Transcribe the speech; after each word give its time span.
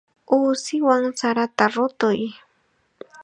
Uusiwan 0.35 1.03
sarata 1.19 1.65
rutuy. 1.73 2.19